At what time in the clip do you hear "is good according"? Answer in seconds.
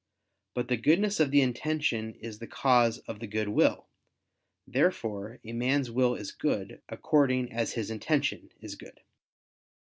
6.15-7.51